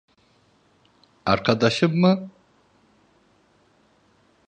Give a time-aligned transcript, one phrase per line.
[1.25, 2.29] Arkadaşım mı?